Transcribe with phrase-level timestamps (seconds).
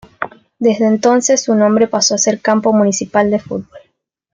[0.57, 3.81] Desde entonces su nombre pasó a ser Campo Municipal de Fútbol.